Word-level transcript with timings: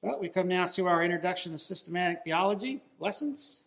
Well, 0.00 0.20
we 0.20 0.28
come 0.28 0.46
now 0.46 0.66
to 0.68 0.86
our 0.86 1.02
introduction 1.02 1.50
to 1.50 1.58
systematic 1.58 2.20
theology 2.24 2.80
lessons. 3.00 3.64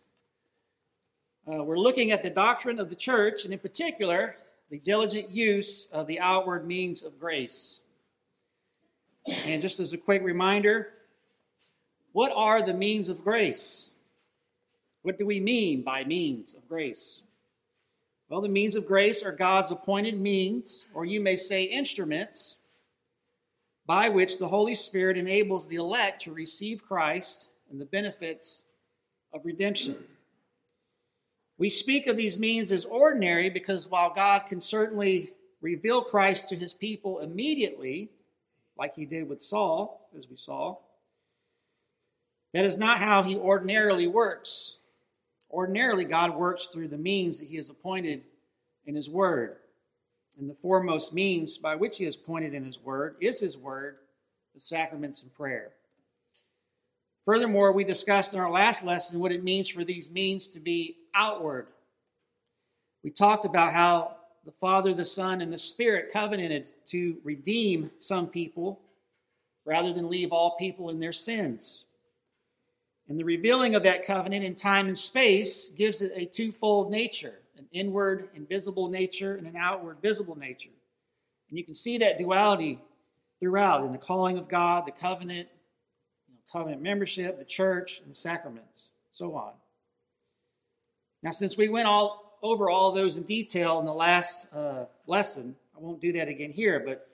Uh, 1.46 1.62
we're 1.62 1.76
looking 1.76 2.10
at 2.10 2.22
the 2.22 2.30
doctrine 2.30 2.78
of 2.80 2.88
the 2.88 2.96
church, 2.96 3.44
and 3.44 3.52
in 3.52 3.58
particular, 3.58 4.36
the 4.70 4.78
diligent 4.78 5.28
use 5.28 5.88
of 5.92 6.06
the 6.06 6.18
outward 6.20 6.66
means 6.66 7.02
of 7.02 7.20
grace. 7.20 7.80
And 9.44 9.60
just 9.60 9.78
as 9.78 9.92
a 9.92 9.98
quick 9.98 10.22
reminder, 10.22 10.94
what 12.12 12.32
are 12.34 12.62
the 12.62 12.72
means 12.72 13.10
of 13.10 13.22
grace? 13.22 13.90
What 15.02 15.18
do 15.18 15.26
we 15.26 15.38
mean 15.38 15.82
by 15.82 16.02
means 16.04 16.54
of 16.54 16.66
grace? 16.66 17.24
Well, 18.30 18.40
the 18.40 18.48
means 18.48 18.74
of 18.74 18.86
grace 18.86 19.22
are 19.22 19.32
God's 19.32 19.70
appointed 19.70 20.18
means, 20.18 20.86
or 20.94 21.04
you 21.04 21.20
may 21.20 21.36
say 21.36 21.64
instruments, 21.64 22.56
by 23.86 24.08
which 24.08 24.38
the 24.38 24.48
Holy 24.48 24.74
Spirit 24.74 25.16
enables 25.16 25.66
the 25.66 25.76
elect 25.76 26.22
to 26.22 26.32
receive 26.32 26.84
Christ 26.84 27.48
and 27.70 27.80
the 27.80 27.84
benefits 27.84 28.62
of 29.32 29.44
redemption. 29.44 29.96
We 31.58 31.68
speak 31.70 32.06
of 32.06 32.16
these 32.16 32.38
means 32.38 32.72
as 32.72 32.84
ordinary 32.84 33.50
because 33.50 33.88
while 33.88 34.12
God 34.12 34.46
can 34.48 34.60
certainly 34.60 35.32
reveal 35.60 36.02
Christ 36.02 36.48
to 36.48 36.56
his 36.56 36.74
people 36.74 37.20
immediately, 37.20 38.10
like 38.76 38.94
he 38.94 39.06
did 39.06 39.28
with 39.28 39.42
Saul, 39.42 40.08
as 40.16 40.28
we 40.28 40.36
saw, 40.36 40.76
that 42.52 42.64
is 42.64 42.76
not 42.76 42.98
how 42.98 43.22
he 43.22 43.36
ordinarily 43.36 44.06
works. 44.06 44.78
Ordinarily, 45.50 46.04
God 46.04 46.34
works 46.34 46.66
through 46.66 46.88
the 46.88 46.98
means 46.98 47.38
that 47.38 47.48
he 47.48 47.56
has 47.56 47.68
appointed 47.70 48.22
in 48.86 48.94
his 48.94 49.08
word. 49.08 49.56
And 50.38 50.48
the 50.48 50.54
foremost 50.54 51.12
means 51.12 51.58
by 51.58 51.76
which 51.76 51.98
he 51.98 52.04
has 52.04 52.16
pointed 52.16 52.54
in 52.54 52.64
his 52.64 52.80
word 52.80 53.16
is 53.20 53.40
his 53.40 53.58
word, 53.58 53.96
the 54.54 54.60
sacraments 54.60 55.22
and 55.22 55.32
prayer. 55.34 55.72
Furthermore, 57.24 57.72
we 57.72 57.84
discussed 57.84 58.34
in 58.34 58.40
our 58.40 58.50
last 58.50 58.82
lesson 58.82 59.20
what 59.20 59.32
it 59.32 59.44
means 59.44 59.68
for 59.68 59.84
these 59.84 60.10
means 60.10 60.48
to 60.48 60.60
be 60.60 60.96
outward. 61.14 61.66
We 63.04 63.10
talked 63.10 63.44
about 63.44 63.72
how 63.72 64.16
the 64.44 64.52
Father, 64.52 64.92
the 64.92 65.04
Son, 65.04 65.40
and 65.40 65.52
the 65.52 65.58
Spirit 65.58 66.12
covenanted 66.12 66.68
to 66.86 67.18
redeem 67.22 67.90
some 67.98 68.26
people 68.26 68.80
rather 69.64 69.92
than 69.92 70.10
leave 70.10 70.32
all 70.32 70.56
people 70.56 70.90
in 70.90 70.98
their 70.98 71.12
sins. 71.12 71.84
And 73.08 73.18
the 73.18 73.24
revealing 73.24 73.74
of 73.74 73.82
that 73.84 74.06
covenant 74.06 74.44
in 74.44 74.54
time 74.54 74.88
and 74.88 74.98
space 74.98 75.68
gives 75.68 76.02
it 76.02 76.12
a 76.16 76.24
twofold 76.24 76.90
nature 76.90 77.41
an 77.62 77.68
inward, 77.72 78.28
invisible 78.34 78.88
nature, 78.88 79.36
and 79.36 79.46
an 79.46 79.56
outward, 79.56 79.98
visible 80.02 80.36
nature. 80.36 80.70
And 81.48 81.58
you 81.58 81.64
can 81.64 81.74
see 81.74 81.98
that 81.98 82.18
duality 82.18 82.80
throughout 83.38 83.84
in 83.84 83.92
the 83.92 83.98
calling 83.98 84.38
of 84.38 84.48
God, 84.48 84.86
the 84.86 84.92
covenant, 84.92 85.48
you 86.28 86.34
know, 86.34 86.40
covenant 86.52 86.82
membership, 86.82 87.38
the 87.38 87.44
church, 87.44 88.00
and 88.00 88.10
the 88.10 88.14
sacraments, 88.14 88.90
so 89.12 89.34
on. 89.34 89.52
Now, 91.22 91.30
since 91.30 91.56
we 91.56 91.68
went 91.68 91.86
all 91.86 92.38
over 92.42 92.68
all 92.68 92.92
those 92.92 93.16
in 93.16 93.22
detail 93.22 93.78
in 93.78 93.86
the 93.86 93.94
last 93.94 94.48
uh, 94.52 94.86
lesson, 95.06 95.54
I 95.76 95.80
won't 95.80 96.00
do 96.00 96.12
that 96.14 96.28
again 96.28 96.50
here, 96.50 96.82
but 96.84 97.06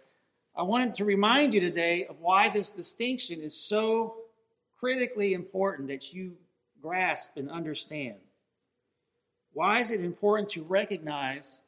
I 0.57 0.63
wanted 0.63 0.95
to 0.97 1.05
remind 1.05 1.53
you 1.53 1.61
today 1.61 2.07
of 2.07 2.21
why 2.21 2.49
this 2.49 2.71
distinction 2.71 3.41
is 3.41 3.55
so 3.55 4.17
critically 4.81 5.35
important 5.35 5.89
that 5.89 6.13
you 6.15 6.37
grasp 6.81 7.37
and 7.37 7.51
understand. 7.51 8.17
Why 9.59 9.81
is 9.81 9.91
it 9.91 10.01
important 10.05 10.51
to 10.51 10.63
recognize 10.63 11.63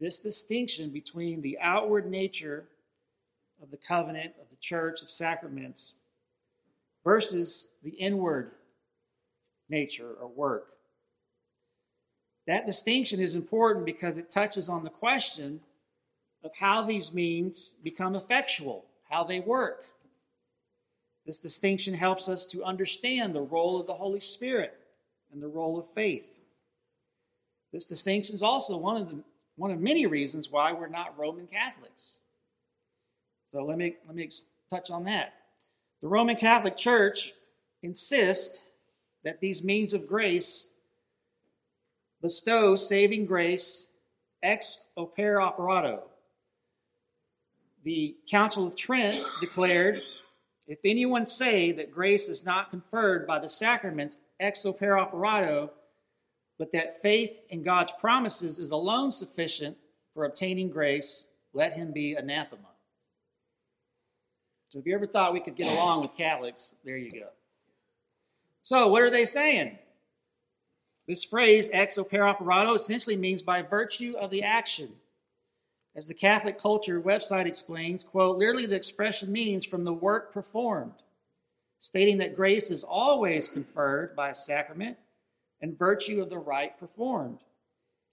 this 0.00 0.18
distinction 0.18 0.90
between 0.90 1.42
the 1.42 1.56
outward 1.60 2.10
nature 2.10 2.64
of 3.62 3.70
the 3.70 3.76
covenant, 3.76 4.34
of 4.42 4.50
the 4.50 4.56
church, 4.56 5.00
of 5.00 5.08
sacraments, 5.08 5.94
versus 7.04 7.68
the 7.84 7.90
inward 7.90 8.50
nature 9.68 10.10
or 10.20 10.26
work? 10.26 10.72
That 12.48 12.66
distinction 12.66 13.20
is 13.20 13.36
important 13.36 13.86
because 13.86 14.18
it 14.18 14.28
touches 14.28 14.68
on 14.68 14.82
the 14.82 14.90
question 14.90 15.60
of 16.42 16.50
how 16.56 16.82
these 16.82 17.14
means 17.14 17.74
become 17.84 18.16
effectual, 18.16 18.86
how 19.08 19.22
they 19.22 19.38
work. 19.38 19.84
This 21.24 21.38
distinction 21.38 21.94
helps 21.94 22.28
us 22.28 22.44
to 22.46 22.64
understand 22.64 23.36
the 23.36 23.40
role 23.40 23.80
of 23.80 23.86
the 23.86 23.94
Holy 23.94 24.18
Spirit 24.18 24.76
and 25.32 25.40
the 25.40 25.46
role 25.46 25.78
of 25.78 25.88
faith. 25.88 26.40
This 27.74 27.86
distinction 27.86 28.36
is 28.36 28.42
also 28.42 28.76
one 28.76 28.96
of 28.96 29.08
the 29.08 29.18
one 29.56 29.72
of 29.72 29.80
many 29.80 30.06
reasons 30.06 30.48
why 30.48 30.72
we're 30.72 30.86
not 30.86 31.18
Roman 31.18 31.48
Catholics. 31.48 32.18
So 33.50 33.64
let 33.64 33.76
me 33.78 33.96
let 34.06 34.14
me 34.14 34.30
touch 34.70 34.92
on 34.92 35.02
that. 35.04 35.34
The 36.00 36.06
Roman 36.06 36.36
Catholic 36.36 36.76
Church 36.76 37.32
insists 37.82 38.60
that 39.24 39.40
these 39.40 39.64
means 39.64 39.92
of 39.92 40.06
grace 40.06 40.68
bestow 42.22 42.76
saving 42.76 43.26
grace 43.26 43.88
ex 44.40 44.78
opere 44.96 45.42
operato. 45.42 46.04
The 47.82 48.14
Council 48.30 48.68
of 48.68 48.76
Trent 48.76 49.20
declared 49.40 50.00
if 50.68 50.78
anyone 50.84 51.26
say 51.26 51.72
that 51.72 51.90
grace 51.90 52.28
is 52.28 52.44
not 52.44 52.70
conferred 52.70 53.26
by 53.26 53.40
the 53.40 53.48
sacraments 53.48 54.16
ex 54.38 54.62
opere 54.62 54.96
operato, 54.96 55.70
but 56.58 56.72
that 56.72 57.00
faith 57.02 57.40
in 57.48 57.62
God's 57.62 57.92
promises 57.98 58.58
is 58.58 58.70
alone 58.70 59.12
sufficient 59.12 59.76
for 60.12 60.24
obtaining 60.24 60.70
grace, 60.70 61.26
let 61.52 61.72
him 61.72 61.92
be 61.92 62.14
anathema. 62.14 62.68
So, 64.68 64.78
if 64.78 64.86
you 64.86 64.94
ever 64.94 65.06
thought 65.06 65.32
we 65.32 65.40
could 65.40 65.56
get 65.56 65.72
along 65.72 66.02
with 66.02 66.16
Catholics, 66.16 66.74
there 66.84 66.96
you 66.96 67.12
go. 67.12 67.28
So, 68.62 68.88
what 68.88 69.02
are 69.02 69.10
they 69.10 69.24
saying? 69.24 69.78
This 71.06 71.22
phrase, 71.22 71.68
ex 71.72 71.96
opere 71.96 72.28
operato, 72.28 72.74
essentially 72.74 73.16
means 73.16 73.42
by 73.42 73.62
virtue 73.62 74.14
of 74.18 74.30
the 74.30 74.42
action. 74.42 74.90
As 75.96 76.08
the 76.08 76.14
Catholic 76.14 76.58
Culture 76.58 77.00
website 77.00 77.46
explains, 77.46 78.02
quote, 78.02 78.38
literally 78.38 78.66
the 78.66 78.74
expression 78.74 79.30
means 79.30 79.64
from 79.64 79.84
the 79.84 79.92
work 79.92 80.32
performed, 80.32 81.02
stating 81.78 82.18
that 82.18 82.34
grace 82.34 82.70
is 82.70 82.82
always 82.82 83.48
conferred 83.48 84.16
by 84.16 84.30
a 84.30 84.34
sacrament 84.34 84.96
and 85.64 85.78
virtue 85.78 86.20
of 86.20 86.28
the 86.28 86.36
rite 86.36 86.78
performed, 86.78 87.38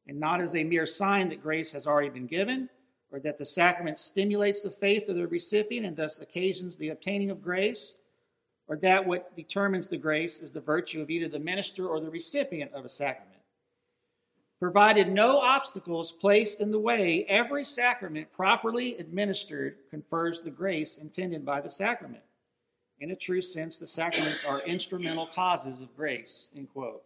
and 0.08 0.18
not 0.18 0.40
as 0.40 0.56
a 0.56 0.64
mere 0.64 0.86
sign 0.86 1.28
that 1.28 1.44
grace 1.44 1.74
has 1.74 1.86
already 1.86 2.08
been 2.08 2.26
given, 2.26 2.70
or 3.12 3.20
that 3.20 3.38
the 3.38 3.44
sacrament 3.44 4.00
stimulates 4.00 4.62
the 4.62 4.72
faith 4.72 5.10
of 5.10 5.18
the 5.18 5.28
recipient 5.28 5.86
and 5.86 5.98
thus 5.98 6.18
occasions 6.22 6.78
the 6.78 6.88
obtaining 6.88 7.30
of 7.30 7.44
grace, 7.44 7.96
or 8.70 8.78
that 8.78 9.06
what 9.06 9.36
determines 9.36 9.90
the 9.90 9.98
grace 9.98 10.40
is 10.40 10.54
the 10.54 10.62
virtue 10.62 11.02
of 11.02 11.10
either 11.10 11.28
the 11.28 11.40
minister 11.40 11.90
or 11.90 12.00
the 12.00 12.10
recipient 12.10 12.72
of 12.72 12.86
a 12.86 12.90
sacrament. 12.90 13.42
Provided 14.58 15.12
no 15.12 15.38
obstacles 15.38 16.14
placed 16.14 16.62
in 16.62 16.72
the 16.72 16.80
way, 16.80 17.26
every 17.26 17.66
sacrament 17.66 18.32
properly 18.32 18.96
administered 18.96 19.76
confers 19.90 20.40
the 20.40 20.52
grace 20.52 20.96
intended 20.96 21.46
by 21.46 21.60
the 21.60 21.70
sacrament. 21.70 22.24
In 23.02 23.12
a 23.12 23.16
true 23.18 23.42
sense, 23.42 23.78
the 23.78 23.88
sacraments 23.88 24.46
are 24.46 24.62
instrumental 24.62 25.26
causes 25.26 25.82
of 25.82 25.94
grace. 25.98 26.48
End 26.56 26.70
quote. 26.72 27.04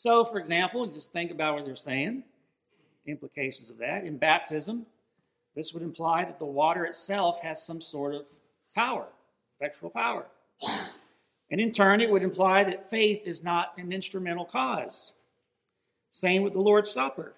So, 0.00 0.24
for 0.24 0.38
example, 0.38 0.86
just 0.86 1.12
think 1.12 1.30
about 1.30 1.56
what 1.56 1.66
they're 1.66 1.76
saying, 1.76 2.24
implications 3.04 3.68
of 3.68 3.76
that. 3.80 4.02
In 4.04 4.16
baptism, 4.16 4.86
this 5.54 5.74
would 5.74 5.82
imply 5.82 6.24
that 6.24 6.38
the 6.38 6.48
water 6.48 6.86
itself 6.86 7.42
has 7.42 7.62
some 7.62 7.82
sort 7.82 8.14
of 8.14 8.26
power, 8.74 9.08
effectual 9.58 9.90
power. 9.90 10.24
And 11.50 11.60
in 11.60 11.70
turn, 11.70 12.00
it 12.00 12.10
would 12.10 12.22
imply 12.22 12.64
that 12.64 12.88
faith 12.88 13.26
is 13.26 13.44
not 13.44 13.74
an 13.76 13.92
instrumental 13.92 14.46
cause. 14.46 15.12
Same 16.10 16.40
with 16.40 16.54
the 16.54 16.60
Lord's 16.60 16.90
Supper. 16.90 17.34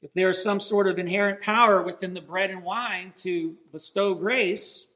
If 0.00 0.14
there 0.14 0.30
is 0.30 0.42
some 0.42 0.60
sort 0.60 0.88
of 0.88 0.98
inherent 0.98 1.42
power 1.42 1.82
within 1.82 2.14
the 2.14 2.22
bread 2.22 2.52
and 2.52 2.62
wine 2.62 3.12
to 3.16 3.54
bestow 3.70 4.14
grace, 4.14 4.86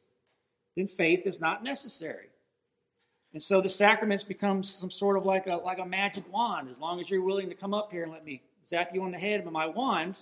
then 0.79 0.87
faith 0.87 1.27
is 1.27 1.43
not 1.43 1.63
necessary. 1.63 2.28
And 3.33 3.43
so 3.43 3.61
the 3.61 3.69
sacraments 3.69 4.25
become 4.25 4.63
some 4.63 4.91
sort 4.91 5.17
of 5.17 5.27
like 5.27 5.47
a 5.47 5.57
like 5.57 5.79
a 5.79 5.87
magic 5.87 6.25
wand. 6.33 6.69
As 6.71 6.79
long 6.79 7.01
as 7.01 7.11
you're 7.11 7.23
willing 7.23 7.49
to 7.51 7.55
come 7.55 7.75
up 7.75 7.93
here 7.93 8.03
and 8.03 8.13
let 8.13 8.25
me 8.25 8.43
zap 8.65 8.95
you 8.95 9.03
on 9.03 9.13
the 9.13 9.19
head 9.19 9.45
with 9.45 9.53
my 9.53 9.67
wand, 9.67 10.17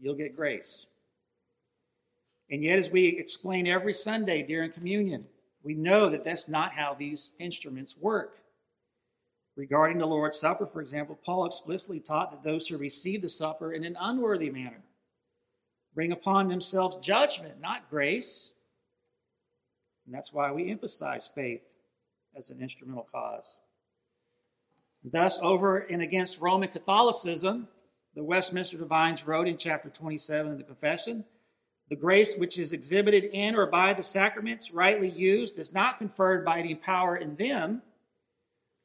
you'll 0.00 0.14
get 0.14 0.36
grace. 0.36 0.86
And 2.50 2.62
yet, 2.62 2.78
as 2.78 2.90
we 2.90 3.06
explain 3.06 3.66
every 3.66 3.92
Sunday 3.92 4.42
during 4.42 4.72
communion, 4.72 5.26
we 5.62 5.74
know 5.74 6.08
that 6.08 6.24
that's 6.24 6.48
not 6.48 6.72
how 6.72 6.94
these 6.94 7.34
instruments 7.38 7.96
work. 7.96 8.38
Regarding 9.54 9.98
the 9.98 10.06
Lord's 10.06 10.38
Supper, 10.38 10.66
for 10.66 10.80
example, 10.80 11.18
Paul 11.24 11.44
explicitly 11.44 12.00
taught 12.00 12.30
that 12.30 12.44
those 12.44 12.66
who 12.66 12.78
receive 12.78 13.22
the 13.22 13.28
supper 13.28 13.72
in 13.72 13.84
an 13.84 13.96
unworthy 14.00 14.50
manner 14.50 14.80
bring 15.94 16.12
upon 16.12 16.48
themselves 16.48 16.96
judgment, 17.04 17.60
not 17.60 17.90
grace. 17.90 18.52
And 20.06 20.14
that's 20.14 20.32
why 20.32 20.52
we 20.52 20.70
emphasize 20.70 21.28
faith 21.34 21.62
as 22.36 22.50
an 22.50 22.60
instrumental 22.60 23.06
cause. 23.10 23.58
Thus, 25.04 25.38
over 25.40 25.78
and 25.78 26.02
against 26.02 26.40
Roman 26.40 26.68
Catholicism, 26.68 27.68
the 28.14 28.24
Westminster 28.24 28.78
Divines 28.78 29.26
wrote 29.26 29.48
in 29.48 29.56
chapter 29.56 29.88
27 29.88 30.52
of 30.52 30.58
the 30.58 30.64
Confession 30.64 31.24
The 31.88 31.96
grace 31.96 32.36
which 32.36 32.58
is 32.58 32.72
exhibited 32.72 33.24
in 33.24 33.54
or 33.54 33.66
by 33.66 33.92
the 33.92 34.02
sacraments, 34.02 34.72
rightly 34.72 35.08
used, 35.08 35.58
is 35.58 35.72
not 35.72 35.98
conferred 35.98 36.44
by 36.44 36.58
any 36.58 36.74
power 36.74 37.16
in 37.16 37.36
them, 37.36 37.82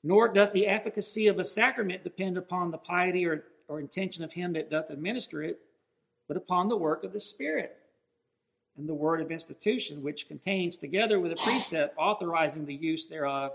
nor 0.04 0.28
doth 0.28 0.54
the 0.54 0.68
efficacy 0.68 1.28
of 1.28 1.40
a 1.40 1.45
sacrament 1.45 2.04
depend 2.04 2.38
upon 2.38 2.72
the 2.72 2.78
piety 2.78 3.25
or, 3.25 3.45
or 3.68 3.80
intention 3.80 4.24
of 4.24 4.34
him 4.34 4.54
that 4.54 4.69
doth 4.69 4.90
administer 4.90 5.42
it, 5.42 5.60
but 6.28 6.38
upon 6.38 6.68
the 6.68 6.78
work 6.78 7.04
of 7.04 7.13
the 7.13 7.19
Spirit 7.19 7.78
and 8.77 8.89
the 8.89 8.93
word 8.93 9.21
of 9.21 9.31
institution, 9.31 10.01
which 10.01 10.27
contains, 10.27 10.77
together 10.77 11.19
with 11.19 11.31
a 11.31 11.35
precept 11.35 11.95
authorizing 11.97 12.65
the 12.65 12.73
use 12.73 13.05
thereof, 13.05 13.53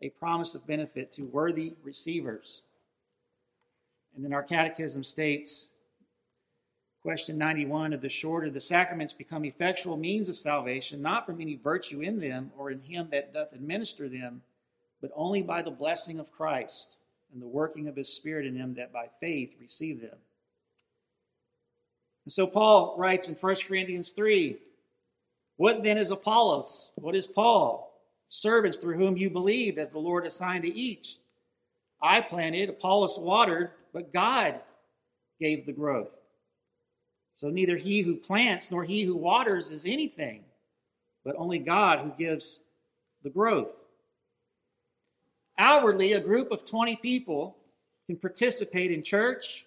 a 0.00 0.10
promise 0.10 0.54
of 0.54 0.66
benefit 0.66 1.10
to 1.12 1.22
worthy 1.22 1.74
receivers. 1.82 2.62
And 4.14 4.24
then 4.24 4.32
our 4.32 4.42
catechism 4.42 5.04
states, 5.04 5.68
question 7.02 7.38
91 7.38 7.92
of 7.92 8.00
the 8.00 8.08
shorter, 8.08 8.50
the 8.50 8.60
sacraments 8.60 9.12
become 9.12 9.44
effectual 9.44 9.96
means 9.96 10.28
of 10.28 10.36
salvation, 10.36 11.02
not 11.02 11.26
from 11.26 11.40
any 11.40 11.56
virtue 11.56 12.00
in 12.00 12.18
them 12.18 12.52
or 12.56 12.70
in 12.70 12.80
him 12.80 13.08
that 13.10 13.32
doth 13.32 13.52
administer 13.52 14.08
them, 14.08 14.42
but 15.00 15.10
only 15.16 15.42
by 15.42 15.62
the 15.62 15.70
blessing 15.70 16.20
of 16.20 16.32
Christ 16.32 16.96
and 17.32 17.42
the 17.42 17.48
working 17.48 17.88
of 17.88 17.96
his 17.96 18.08
Spirit 18.08 18.46
in 18.46 18.56
them 18.56 18.74
that 18.74 18.92
by 18.92 19.08
faith 19.20 19.56
receive 19.60 20.00
them. 20.00 20.18
And 22.24 22.32
so 22.32 22.46
Paul 22.46 22.94
writes 22.98 23.28
in 23.28 23.34
1 23.34 23.56
Corinthians 23.66 24.10
3 24.10 24.56
What 25.56 25.82
then 25.82 25.98
is 25.98 26.10
Apollos? 26.10 26.92
What 26.96 27.16
is 27.16 27.26
Paul? 27.26 27.88
Servants 28.28 28.78
through 28.78 28.96
whom 28.96 29.16
you 29.16 29.28
believed, 29.28 29.78
as 29.78 29.90
the 29.90 29.98
Lord 29.98 30.24
assigned 30.24 30.62
to 30.62 30.74
each. 30.74 31.18
I 32.00 32.20
planted, 32.20 32.68
Apollos 32.68 33.18
watered, 33.18 33.70
but 33.92 34.12
God 34.12 34.60
gave 35.40 35.66
the 35.66 35.72
growth. 35.72 36.16
So 37.34 37.48
neither 37.48 37.76
he 37.76 38.02
who 38.02 38.16
plants 38.16 38.70
nor 38.70 38.84
he 38.84 39.02
who 39.02 39.16
waters 39.16 39.70
is 39.70 39.84
anything, 39.86 40.44
but 41.24 41.36
only 41.36 41.58
God 41.58 42.00
who 42.00 42.12
gives 42.18 42.60
the 43.22 43.30
growth. 43.30 43.74
Outwardly, 45.58 46.12
a 46.12 46.20
group 46.20 46.50
of 46.50 46.64
20 46.64 46.96
people 46.96 47.56
can 48.06 48.16
participate 48.16 48.90
in 48.90 49.02
church, 49.02 49.66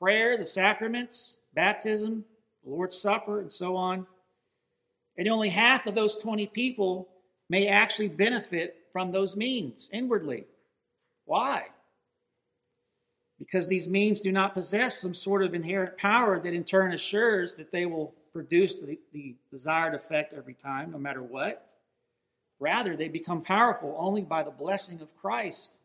prayer, 0.00 0.36
the 0.36 0.46
sacraments, 0.46 1.37
baptism, 1.58 2.24
the 2.62 2.70
Lord's 2.70 2.96
Supper, 2.96 3.40
and 3.40 3.52
so 3.52 3.74
on. 3.74 4.06
And 5.16 5.26
only 5.26 5.48
half 5.48 5.88
of 5.88 5.96
those 5.96 6.14
20 6.14 6.46
people 6.46 7.08
may 7.50 7.66
actually 7.66 8.06
benefit 8.06 8.76
from 8.92 9.10
those 9.10 9.36
means 9.36 9.90
inwardly. 9.92 10.44
Why? 11.24 11.64
Because 13.40 13.66
these 13.66 13.88
means 13.88 14.20
do 14.20 14.30
not 14.30 14.54
possess 14.54 14.98
some 14.98 15.16
sort 15.16 15.42
of 15.42 15.52
inherent 15.52 15.98
power 15.98 16.38
that 16.38 16.54
in 16.54 16.62
turn 16.62 16.94
assures 16.94 17.56
that 17.56 17.72
they 17.72 17.86
will 17.86 18.14
produce 18.32 18.76
the, 18.76 18.96
the 19.12 19.34
desired 19.50 19.96
effect 19.96 20.34
every 20.34 20.54
time, 20.54 20.92
no 20.92 20.98
matter 20.98 21.24
what. 21.24 21.68
Rather, 22.60 22.94
they 22.94 23.08
become 23.08 23.42
powerful 23.42 23.96
only 23.98 24.22
by 24.22 24.44
the 24.44 24.52
blessing 24.52 25.00
of 25.00 25.16
Christ 25.16 25.80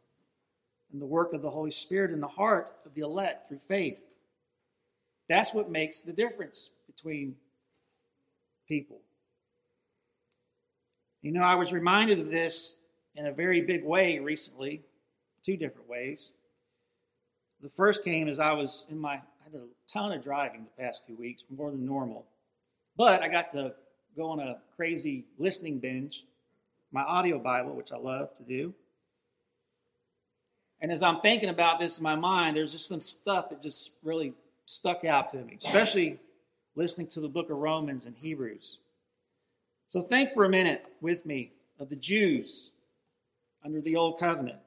and 0.91 1.01
the 1.01 1.07
work 1.07 1.33
of 1.33 1.41
the 1.41 1.49
Holy 1.49 1.71
Spirit 1.71 2.11
in 2.11 2.21
the 2.21 2.27
heart 2.27 2.71
of 2.85 2.93
the 2.93 3.01
elect 3.01 3.47
through 3.47 3.61
faith. 3.67 4.12
That's 5.27 5.53
what 5.53 5.69
makes 5.69 6.01
the 6.01 6.13
difference 6.13 6.69
between 6.87 7.35
people. 8.67 8.99
You 11.21 11.31
know, 11.31 11.43
I 11.43 11.55
was 11.55 11.71
reminded 11.71 12.19
of 12.19 12.29
this 12.29 12.75
in 13.15 13.25
a 13.25 13.31
very 13.31 13.61
big 13.61 13.83
way 13.83 14.19
recently, 14.19 14.81
two 15.41 15.55
different 15.55 15.87
ways. 15.87 16.33
The 17.61 17.69
first 17.69 18.03
came 18.03 18.27
as 18.27 18.39
I 18.39 18.51
was 18.51 18.85
in 18.89 18.99
my, 18.99 19.13
I 19.13 19.43
had 19.45 19.53
a 19.53 19.63
ton 19.87 20.11
of 20.11 20.21
driving 20.21 20.65
the 20.65 20.83
past 20.83 21.05
two 21.05 21.15
weeks, 21.15 21.43
more 21.49 21.71
than 21.71 21.85
normal. 21.85 22.25
But 22.97 23.21
I 23.21 23.29
got 23.29 23.51
to 23.51 23.73
go 24.17 24.29
on 24.31 24.39
a 24.39 24.57
crazy 24.75 25.25
listening 25.37 25.79
binge, 25.79 26.25
my 26.91 27.03
audio 27.03 27.39
Bible, 27.39 27.73
which 27.73 27.91
I 27.91 27.97
love 27.97 28.33
to 28.35 28.43
do. 28.43 28.73
And 30.81 30.91
as 30.91 31.01
I'm 31.01 31.21
thinking 31.21 31.47
about 31.47 31.79
this 31.79 31.97
in 31.97 32.03
my 32.03 32.15
mind, 32.15 32.57
there's 32.57 32.73
just 32.73 32.89
some 32.89 32.99
stuff 32.99 33.49
that 33.49 33.61
just 33.61 33.91
really 34.03 34.33
stuck 34.65 35.03
out 35.03 35.29
to 35.29 35.37
me, 35.37 35.57
especially 35.61 36.19
listening 36.75 37.07
to 37.07 37.19
the 37.19 37.29
book 37.29 37.49
of 37.49 37.57
Romans 37.57 38.05
and 38.05 38.15
Hebrews. 38.15 38.79
So 39.89 40.01
think 40.01 40.31
for 40.31 40.45
a 40.45 40.49
minute 40.49 40.87
with 41.01 41.25
me 41.25 41.51
of 41.79 41.89
the 41.89 41.95
Jews 41.95 42.71
under 43.63 43.81
the 43.81 43.95
Old 43.95 44.19
Covenant. 44.19 44.59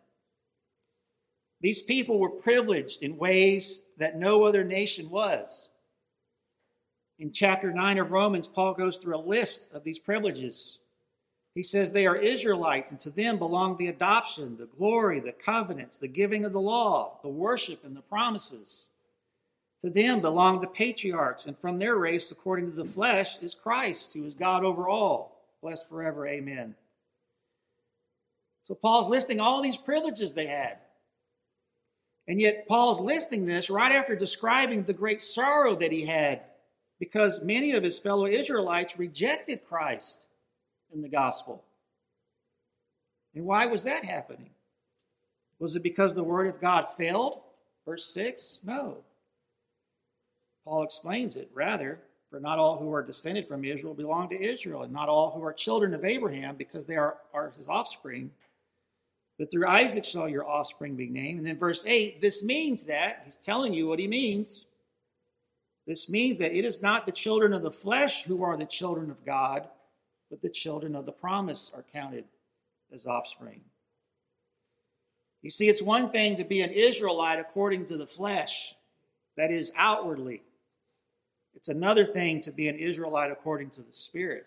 These 1.60 1.82
people 1.82 2.18
were 2.18 2.30
privileged 2.30 3.02
in 3.02 3.16
ways 3.16 3.82
that 3.98 4.18
no 4.18 4.44
other 4.44 4.62
nation 4.62 5.10
was. 5.10 5.70
In 7.18 7.32
chapter 7.32 7.72
9 7.72 7.98
of 7.98 8.10
Romans, 8.10 8.46
Paul 8.46 8.74
goes 8.74 8.98
through 8.98 9.16
a 9.16 9.18
list 9.18 9.68
of 9.72 9.82
these 9.82 9.98
privileges. 9.98 10.78
He 11.54 11.62
says 11.62 11.90
they 11.90 12.06
are 12.06 12.16
Israelites, 12.16 12.90
and 12.90 13.00
to 13.00 13.10
them 13.10 13.38
belong 13.38 13.78
the 13.78 13.88
adoption, 13.88 14.58
the 14.58 14.66
glory, 14.66 15.20
the 15.20 15.32
covenants, 15.32 15.96
the 15.96 16.08
giving 16.08 16.44
of 16.44 16.52
the 16.52 16.60
law, 16.60 17.18
the 17.22 17.30
worship, 17.30 17.84
and 17.84 17.96
the 17.96 18.02
promises. 18.02 18.88
To 19.86 19.92
them 19.92 20.20
belong 20.20 20.60
the 20.60 20.66
patriarchs, 20.66 21.46
and 21.46 21.56
from 21.56 21.78
their 21.78 21.96
race, 21.96 22.32
according 22.32 22.68
to 22.68 22.76
the 22.76 22.84
flesh, 22.84 23.38
is 23.38 23.54
Christ, 23.54 24.14
who 24.14 24.24
is 24.24 24.34
God 24.34 24.64
over 24.64 24.88
all. 24.88 25.40
Blessed 25.62 25.88
forever. 25.88 26.26
Amen. 26.26 26.74
So 28.64 28.74
Paul's 28.74 29.08
listing 29.08 29.38
all 29.38 29.62
these 29.62 29.76
privileges 29.76 30.34
they 30.34 30.48
had. 30.48 30.78
And 32.26 32.40
yet, 32.40 32.66
Paul's 32.66 33.00
listing 33.00 33.46
this 33.46 33.70
right 33.70 33.92
after 33.92 34.16
describing 34.16 34.82
the 34.82 34.92
great 34.92 35.22
sorrow 35.22 35.76
that 35.76 35.92
he 35.92 36.04
had 36.04 36.40
because 36.98 37.40
many 37.40 37.70
of 37.70 37.84
his 37.84 38.00
fellow 38.00 38.26
Israelites 38.26 38.98
rejected 38.98 39.68
Christ 39.68 40.26
in 40.92 41.00
the 41.00 41.08
gospel. 41.08 41.62
And 43.36 43.44
why 43.44 43.66
was 43.66 43.84
that 43.84 44.04
happening? 44.04 44.50
Was 45.60 45.76
it 45.76 45.84
because 45.84 46.16
the 46.16 46.24
word 46.24 46.48
of 46.48 46.60
God 46.60 46.88
failed? 46.88 47.40
Verse 47.84 48.12
6? 48.12 48.58
No. 48.64 49.04
Paul 50.66 50.82
explains 50.82 51.36
it. 51.36 51.48
Rather, 51.54 52.00
for 52.28 52.40
not 52.40 52.58
all 52.58 52.76
who 52.78 52.92
are 52.92 53.02
descended 53.02 53.46
from 53.46 53.64
Israel 53.64 53.94
belong 53.94 54.28
to 54.30 54.42
Israel, 54.42 54.82
and 54.82 54.92
not 54.92 55.08
all 55.08 55.30
who 55.30 55.42
are 55.44 55.52
children 55.52 55.94
of 55.94 56.04
Abraham, 56.04 56.56
because 56.56 56.84
they 56.84 56.96
are, 56.96 57.16
are 57.32 57.52
his 57.56 57.68
offspring. 57.68 58.32
But 59.38 59.50
through 59.50 59.68
Isaac 59.68 60.04
shall 60.04 60.28
your 60.28 60.46
offspring 60.46 60.96
be 60.96 61.08
named. 61.08 61.38
And 61.38 61.46
then 61.46 61.58
verse 61.58 61.84
8, 61.86 62.20
this 62.20 62.42
means 62.42 62.84
that, 62.84 63.22
he's 63.24 63.36
telling 63.36 63.72
you 63.72 63.86
what 63.86 63.98
he 63.98 64.08
means. 64.08 64.66
This 65.86 66.08
means 66.08 66.38
that 66.38 66.52
it 66.56 66.64
is 66.64 66.82
not 66.82 67.06
the 67.06 67.12
children 67.12 67.52
of 67.52 67.62
the 67.62 67.70
flesh 67.70 68.24
who 68.24 68.42
are 68.42 68.56
the 68.56 68.66
children 68.66 69.10
of 69.10 69.24
God, 69.24 69.68
but 70.30 70.42
the 70.42 70.48
children 70.48 70.96
of 70.96 71.06
the 71.06 71.12
promise 71.12 71.70
are 71.74 71.84
counted 71.92 72.24
as 72.92 73.06
offspring. 73.06 73.60
You 75.42 75.50
see, 75.50 75.68
it's 75.68 75.82
one 75.82 76.10
thing 76.10 76.38
to 76.38 76.44
be 76.44 76.60
an 76.60 76.70
Israelite 76.70 77.38
according 77.38 77.84
to 77.86 77.96
the 77.96 78.06
flesh, 78.06 78.74
that 79.36 79.52
is, 79.52 79.70
outwardly. 79.76 80.42
It's 81.56 81.68
another 81.68 82.04
thing 82.04 82.42
to 82.42 82.52
be 82.52 82.68
an 82.68 82.76
Israelite 82.76 83.30
according 83.30 83.70
to 83.70 83.82
the 83.82 83.92
Spirit, 83.92 84.44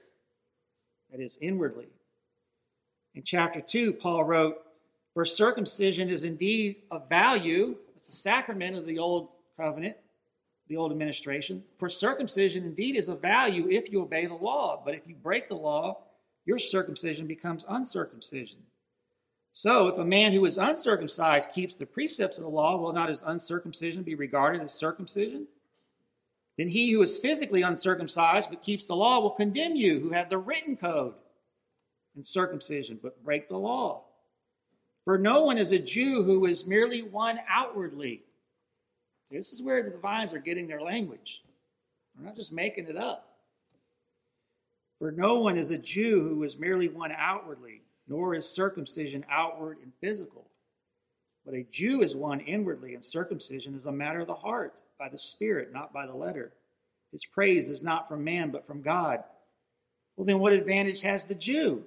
that 1.12 1.20
is, 1.20 1.38
inwardly. 1.42 1.88
In 3.16 3.24
chapter 3.24 3.60
2, 3.60 3.94
Paul 3.94 4.24
wrote, 4.24 4.58
For 5.16 5.25
circumcision 5.25 6.10
is 6.10 6.24
indeed 6.24 6.84
of 6.92 7.10
value, 7.10 7.75
it's 7.96 8.08
a 8.08 8.13
sacrament 8.13 8.78
of 8.78 8.86
the 8.86 9.00
old 9.00 9.30
covenant, 9.58 9.98
the 10.68 10.78
old 10.78 10.92
administration. 10.92 11.63
For 11.78 11.89
circumcision 11.89 12.63
indeed 12.63 12.96
is 12.96 13.10
of 13.10 13.22
value 13.22 13.68
if 13.70 13.92
you 13.92 14.01
obey 14.01 14.28
the 14.28 14.36
law, 14.36 14.82
but 14.86 14.94
if 14.94 15.01
you 15.08 15.16
break 15.16 15.50
the 15.50 15.56
law, 15.56 16.04
your 16.46 16.60
circumcision 16.60 17.25
becomes 17.25 17.66
uncircumcision. 17.68 18.60
So, 19.51 19.88
if 19.88 19.98
a 19.98 20.06
man 20.06 20.32
who 20.32 20.46
is 20.46 20.60
uncircumcised 20.60 21.51
keeps 21.51 21.75
the 21.75 21.88
precepts 21.88 22.38
of 22.38 22.44
the 22.44 22.50
law, 22.50 22.78
will 22.78 22.94
not 22.94 23.10
his 23.10 23.24
uncircumcision 23.25 24.04
be 24.04 24.13
regarded 24.13 24.62
as 24.62 24.74
circumcision? 24.74 25.48
Then 26.60 26.68
he 26.68 26.92
who 26.92 27.01
is 27.01 27.18
physically 27.18 27.62
uncircumcised 27.62 28.50
but 28.50 28.62
keeps 28.62 28.86
the 28.86 28.94
law 28.94 29.22
will 29.22 29.30
condemn 29.30 29.78
you, 29.78 30.01
who 30.01 30.10
have 30.10 30.30
the 30.30 30.38
written 30.38 30.75
code 30.75 31.13
and 32.16 32.25
circumcision 32.25 33.00
but 33.01 33.24
break 33.24 33.48
the 33.48 33.58
law. 33.58 34.04
For 35.06 35.18
no 35.18 35.44
one 35.44 35.58
is 35.58 35.72
a 35.72 35.80
Jew 35.80 36.22
who 36.22 36.46
is 36.48 36.68
merely 36.68 37.01
one 37.01 37.39
outwardly. 37.48 38.24
This 39.32 39.54
is 39.54 39.62
where 39.62 39.82
the 39.84 39.89
divines 39.89 40.34
are 40.34 40.39
getting 40.39 40.68
their 40.68 40.82
language. 40.82 41.44
They're 42.13 42.25
not 42.25 42.36
just 42.36 42.51
making 42.51 42.89
it 42.89 42.98
up. 42.98 43.38
For 44.98 45.13
no 45.13 45.36
one 45.36 45.56
is 45.56 45.72
a 45.72 45.78
Jew 45.78 46.28
who 46.28 46.44
is 46.44 46.60
merely 46.60 46.89
one 46.89 47.13
outwardly, 47.18 47.84
nor 48.06 48.36
is 48.36 48.46
circumcision 48.46 49.25
outward 49.30 49.78
and 49.82 49.94
physical. 50.01 50.46
But 51.46 51.55
a 51.55 51.63
Jew 51.63 52.01
is 52.01 52.15
one 52.15 52.41
inwardly, 52.41 52.93
and 52.93 53.03
circumcision 53.03 53.74
is 53.75 53.86
a 53.86 53.91
matter 53.91 54.19
of 54.19 54.27
the 54.27 54.36
heart, 54.36 54.81
by 55.00 55.10
the 55.10 55.17
Spirit, 55.17 55.74
not 55.74 55.93
by 55.93 56.05
the 56.05 56.15
letter. 56.15 56.53
His 57.12 57.25
praise 57.25 57.69
is 57.69 57.81
not 57.81 58.08
from 58.08 58.24
man, 58.24 58.51
but 58.51 58.67
from 58.67 58.81
God. 58.81 59.24
Well, 60.15 60.25
then 60.25 60.39
what 60.39 60.53
advantage 60.53 61.01
has 61.01 61.25
the 61.25 61.36
Jew? 61.36 61.86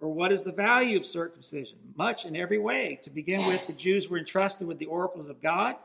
Or 0.00 0.12
what 0.12 0.32
is 0.32 0.42
the 0.42 0.52
value 0.52 0.96
of 0.96 1.06
circumcision? 1.06 1.78
Much 1.96 2.24
in 2.24 2.36
every 2.36 2.58
way. 2.58 3.00
To 3.02 3.10
begin 3.10 3.44
with, 3.46 3.66
the 3.66 3.72
Jews 3.72 4.08
were 4.08 4.18
entrusted 4.18 4.66
with 4.66 4.78
the 4.78 4.86
oracles 4.86 5.28
of 5.28 5.42
God. 5.42 5.76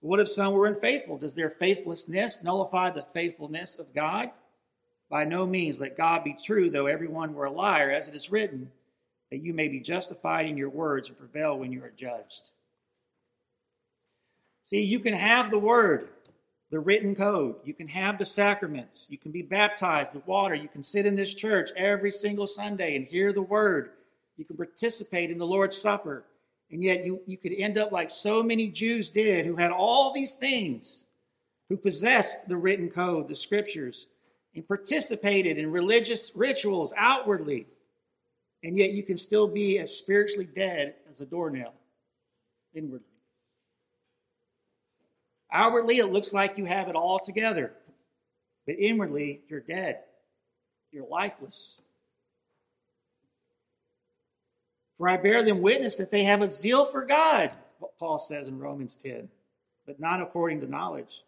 What 0.00 0.20
if 0.20 0.28
some 0.28 0.52
were 0.52 0.66
unfaithful? 0.66 1.16
Does 1.16 1.34
their 1.34 1.50
faithlessness 1.50 2.42
nullify 2.42 2.90
the 2.90 3.02
faithfulness 3.02 3.78
of 3.78 3.94
God? 3.94 4.30
By 5.08 5.24
no 5.24 5.46
means. 5.46 5.80
Let 5.80 5.96
God 5.96 6.22
be 6.22 6.36
true, 6.44 6.70
though 6.70 6.86
everyone 6.86 7.34
were 7.34 7.46
a 7.46 7.50
liar, 7.50 7.90
as 7.90 8.06
it 8.06 8.14
is 8.14 8.30
written, 8.30 8.70
that 9.30 9.38
you 9.38 9.54
may 9.54 9.68
be 9.68 9.80
justified 9.80 10.46
in 10.46 10.56
your 10.56 10.70
words 10.70 11.08
and 11.08 11.18
prevail 11.18 11.58
when 11.58 11.72
you 11.72 11.82
are 11.82 11.92
judged. 11.96 12.50
See, 14.62 14.82
you 14.82 14.98
can 14.98 15.14
have 15.14 15.50
the 15.50 15.58
word, 15.58 16.08
the 16.70 16.80
written 16.80 17.14
code. 17.14 17.56
You 17.64 17.74
can 17.74 17.88
have 17.88 18.18
the 18.18 18.24
sacraments. 18.24 19.06
You 19.10 19.18
can 19.18 19.30
be 19.30 19.42
baptized 19.42 20.14
with 20.14 20.26
water. 20.26 20.54
You 20.54 20.68
can 20.68 20.82
sit 20.82 21.04
in 21.06 21.16
this 21.16 21.34
church 21.34 21.70
every 21.76 22.10
single 22.10 22.46
Sunday 22.46 22.96
and 22.96 23.06
hear 23.06 23.32
the 23.32 23.42
word. 23.42 23.90
You 24.36 24.44
can 24.44 24.56
participate 24.56 25.30
in 25.30 25.38
the 25.38 25.46
Lord's 25.46 25.76
Supper. 25.76 26.24
And 26.70 26.82
yet 26.82 27.04
you, 27.04 27.20
you 27.26 27.36
could 27.36 27.52
end 27.52 27.76
up 27.76 27.92
like 27.92 28.10
so 28.10 28.42
many 28.42 28.68
Jews 28.68 29.10
did 29.10 29.46
who 29.46 29.56
had 29.56 29.70
all 29.70 30.12
these 30.12 30.34
things, 30.34 31.04
who 31.68 31.76
possessed 31.76 32.48
the 32.48 32.56
written 32.56 32.90
code, 32.90 33.28
the 33.28 33.36
scriptures, 33.36 34.06
and 34.54 34.66
participated 34.66 35.58
in 35.58 35.70
religious 35.70 36.32
rituals 36.34 36.92
outwardly. 36.96 37.66
And 38.64 38.78
yet 38.78 38.92
you 38.92 39.02
can 39.02 39.18
still 39.18 39.46
be 39.46 39.78
as 39.78 39.94
spiritually 39.94 40.48
dead 40.52 40.94
as 41.08 41.20
a 41.20 41.26
doornail 41.26 41.74
inwardly. 42.74 43.06
Outwardly, 45.52 45.98
it 45.98 46.06
looks 46.06 46.32
like 46.32 46.56
you 46.56 46.64
have 46.64 46.88
it 46.88 46.96
all 46.96 47.18
together, 47.18 47.74
but 48.66 48.76
inwardly, 48.78 49.42
you're 49.48 49.60
dead. 49.60 50.00
You're 50.90 51.06
lifeless. 51.06 51.80
For 54.96 55.10
I 55.10 55.18
bear 55.18 55.44
them 55.44 55.60
witness 55.60 55.96
that 55.96 56.10
they 56.10 56.24
have 56.24 56.40
a 56.40 56.48
zeal 56.48 56.86
for 56.86 57.04
God, 57.04 57.52
Paul 57.98 58.18
says 58.18 58.48
in 58.48 58.58
Romans 58.58 58.96
10, 58.96 59.28
but 59.86 60.00
not 60.00 60.22
according 60.22 60.60
to 60.62 60.66
knowledge. 60.66 61.22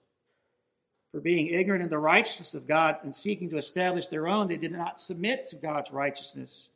For 1.12 1.20
being 1.20 1.48
ignorant 1.48 1.84
of 1.84 1.90
the 1.90 1.98
righteousness 1.98 2.54
of 2.54 2.66
God 2.66 2.96
and 3.02 3.14
seeking 3.14 3.50
to 3.50 3.58
establish 3.58 4.08
their 4.08 4.26
own, 4.26 4.48
they 4.48 4.56
did 4.56 4.72
not 4.72 5.00
submit 5.00 5.44
to 5.46 5.56
God's 5.56 5.90
righteousness. 5.90 6.70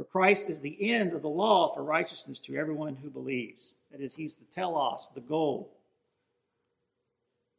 For 0.00 0.04
Christ 0.04 0.48
is 0.48 0.62
the 0.62 0.94
end 0.94 1.12
of 1.12 1.20
the 1.20 1.28
law 1.28 1.74
for 1.74 1.84
righteousness 1.84 2.40
to 2.40 2.56
everyone 2.56 2.96
who 2.96 3.10
believes. 3.10 3.74
That 3.92 4.00
is, 4.00 4.14
he's 4.14 4.34
the 4.34 4.46
telos, 4.46 5.10
the 5.14 5.20
goal. 5.20 5.76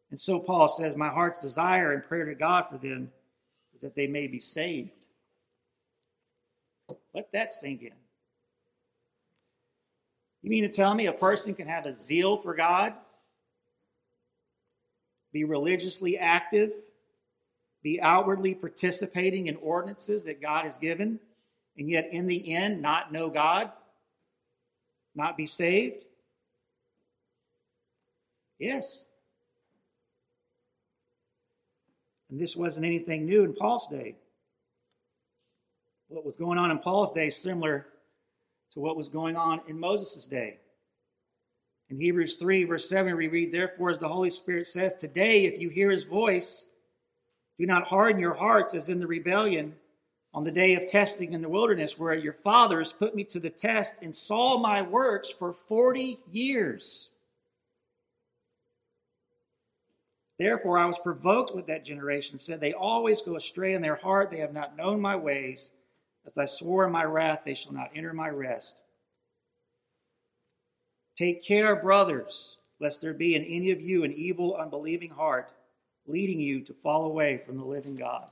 And 0.10 0.20
so 0.20 0.40
Paul 0.40 0.68
says, 0.68 0.96
My 0.96 1.10
heart's 1.10 1.40
desire 1.40 1.92
and 1.92 2.04
prayer 2.04 2.26
to 2.26 2.34
God 2.34 2.64
for 2.68 2.80
them 2.80 3.12
is 3.76 3.82
that 3.82 3.94
they 3.94 4.08
may 4.08 4.26
be 4.26 4.40
saved. 4.40 5.06
Let 7.14 7.32
that 7.32 7.54
sink 7.54 7.84
in. 7.84 7.94
You 10.42 10.50
mean 10.50 10.64
to 10.64 10.76
tell 10.76 10.96
me 10.96 11.06
a 11.06 11.14
person 11.14 11.54
can 11.54 11.68
have 11.68 11.86
a 11.86 11.94
zeal 11.94 12.38
for 12.38 12.56
God, 12.56 12.96
be 15.32 15.44
religiously 15.44 16.18
active, 16.18 16.74
be 17.84 18.02
outwardly 18.02 18.56
participating 18.56 19.46
in 19.46 19.58
ordinances 19.58 20.24
that 20.24 20.42
God 20.42 20.66
has 20.66 20.80
given, 20.80 21.20
and 21.78 21.90
yet 21.90 22.10
in 22.12 22.26
the 22.26 22.54
end 22.54 22.82
not 22.82 23.12
know 23.12 23.30
God, 23.30 23.72
not 25.16 25.38
be 25.38 25.46
saved? 25.46 26.04
Yes. 28.60 29.08
And 32.30 32.40
this 32.40 32.56
wasn't 32.56 32.86
anything 32.86 33.26
new 33.26 33.44
in 33.44 33.54
Paul's 33.54 33.88
day. 33.88 34.16
What 36.08 36.26
was 36.26 36.38
going 36.38 36.58
on 36.58 36.72
in 36.72 36.80
Paul's 36.80 37.12
day 37.12 37.30
similar 37.30 37.88
to 38.74 38.80
what 38.80 38.96
was 38.96 39.10
going 39.10 39.36
on 39.36 39.62
in 39.68 39.80
Moses' 39.80 40.26
day. 40.26 40.60
In 41.90 42.00
Hebrews 42.00 42.36
3, 42.36 42.64
verse 42.64 42.88
7, 42.88 43.18
we 43.18 43.28
read, 43.28 43.52
Therefore, 43.52 43.90
as 43.90 44.00
the 44.00 44.08
Holy 44.08 44.30
Spirit 44.30 44.66
says, 44.66 44.94
Today, 44.94 45.46
if 45.46 45.60
you 45.60 45.70
hear 45.70 45.92
his 45.92 46.06
voice, 46.06 46.66
do 47.60 47.66
not 47.66 47.88
harden 47.88 48.22
your 48.22 48.34
hearts 48.34 48.74
as 48.74 48.88
in 48.88 49.00
the 49.00 49.08
rebellion 49.08 49.76
on 50.34 50.44
the 50.44 50.52
day 50.52 50.76
of 50.76 50.88
testing 50.88 51.34
in 51.34 51.42
the 51.42 51.50
wilderness, 51.50 52.00
where 52.00 52.14
your 52.14 52.34
fathers 52.34 52.94
put 52.94 53.16
me 53.16 53.24
to 53.26 53.40
the 53.40 53.50
test 53.50 54.02
and 54.02 54.16
saw 54.16 54.58
my 54.58 54.82
works 54.82 55.30
for 55.30 55.52
40 55.52 56.20
years. 56.32 57.10
Therefore, 60.40 60.78
I 60.78 60.86
was 60.86 60.98
provoked 60.98 61.54
with 61.54 61.68
that 61.68 61.86
generation, 61.86 62.40
said, 62.40 62.62
They 62.62 62.74
always 62.74 63.22
go 63.22 63.36
astray 63.36 63.74
in 63.74 63.82
their 63.82 63.96
heart, 63.96 64.32
they 64.32 64.40
have 64.40 64.54
not 64.54 64.78
known 64.78 65.00
my 65.00 65.16
ways. 65.16 65.72
As 66.26 66.38
I 66.38 66.46
swore 66.46 66.86
in 66.86 66.92
my 66.92 67.04
wrath, 67.04 67.42
they 67.46 67.54
shall 67.54 67.74
not 67.74 67.92
enter 67.96 68.14
my 68.14 68.30
rest. 68.30 68.80
Take 71.16 71.46
care, 71.46 71.76
brothers, 71.76 72.58
lest 72.80 73.02
there 73.02 73.14
be 73.14 73.36
in 73.36 73.44
any 73.44 73.72
of 73.72 73.82
you 73.82 74.04
an 74.04 74.12
evil, 74.14 74.56
unbelieving 74.56 75.12
heart, 75.12 75.52
leading 76.08 76.40
you 76.40 76.62
to 76.62 76.74
fall 76.74 77.06
away 77.06 77.38
from 77.38 77.58
the 77.58 77.66
living 77.66 77.96
God. 77.96 78.32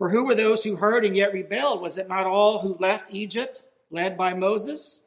For 0.00 0.08
who 0.08 0.24
were 0.24 0.34
those 0.34 0.64
who 0.64 0.76
heard 0.76 1.04
and 1.04 1.14
yet 1.14 1.34
rebelled? 1.34 1.82
Was 1.82 1.98
it 1.98 2.08
not 2.08 2.24
all 2.24 2.60
who 2.60 2.74
left 2.78 3.12
Egypt, 3.12 3.62
led 3.90 4.16
by 4.16 4.32
Moses? 4.32 5.02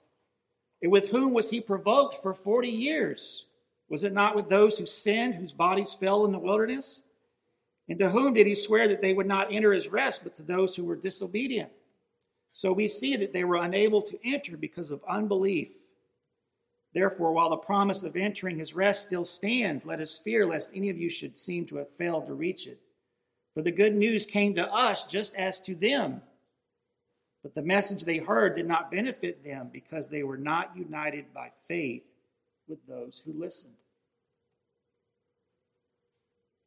And 0.83 0.91
with 0.91 1.09
whom 1.09 1.33
was 1.33 1.49
he 1.49 1.61
provoked 1.61 2.21
for 2.21 2.31
forty 2.35 2.69
years? 2.69 3.47
Was 3.89 4.03
it 4.03 4.13
not 4.13 4.35
with 4.35 4.49
those 4.49 4.77
who 4.77 4.85
sinned, 4.85 5.33
whose 5.33 5.51
bodies 5.51 5.95
fell 5.95 6.25
in 6.25 6.31
the 6.31 6.37
wilderness? 6.37 7.01
And 7.89 7.97
to 7.97 8.09
whom 8.09 8.35
did 8.35 8.45
he 8.45 8.53
swear 8.53 8.87
that 8.87 9.01
they 9.01 9.13
would 9.13 9.25
not 9.25 9.51
enter 9.51 9.73
his 9.73 9.89
rest, 9.89 10.23
but 10.23 10.35
to 10.35 10.43
those 10.43 10.75
who 10.75 10.85
were 10.85 10.95
disobedient? 10.95 11.71
So 12.51 12.71
we 12.71 12.87
see 12.87 13.15
that 13.15 13.33
they 13.33 13.45
were 13.45 13.55
unable 13.55 14.03
to 14.03 14.19
enter 14.23 14.57
because 14.57 14.91
of 14.91 15.03
unbelief. 15.09 15.69
Therefore, 16.93 17.33
while 17.33 17.49
the 17.49 17.57
promise 17.57 18.03
of 18.03 18.15
entering 18.15 18.59
his 18.59 18.75
rest 18.75 19.07
still 19.07 19.25
stands, 19.25 19.87
let 19.87 19.99
us 19.99 20.19
fear 20.19 20.45
lest 20.45 20.69
any 20.75 20.91
of 20.91 20.99
you 20.99 21.09
should 21.09 21.35
seem 21.35 21.65
to 21.65 21.77
have 21.77 21.89
failed 21.89 22.27
to 22.27 22.35
reach 22.35 22.67
it. 22.67 22.79
For 23.53 23.61
the 23.61 23.71
good 23.71 23.95
news 23.95 24.25
came 24.25 24.55
to 24.55 24.71
us 24.71 25.05
just 25.05 25.35
as 25.35 25.59
to 25.61 25.75
them. 25.75 26.21
But 27.43 27.55
the 27.55 27.61
message 27.61 28.05
they 28.05 28.17
heard 28.17 28.55
did 28.55 28.67
not 28.67 28.89
benefit 28.89 29.43
them 29.43 29.69
because 29.71 30.09
they 30.09 30.23
were 30.23 30.37
not 30.37 30.75
united 30.75 31.33
by 31.33 31.51
faith 31.67 32.03
with 32.67 32.79
those 32.87 33.21
who 33.25 33.33
listened. 33.33 33.73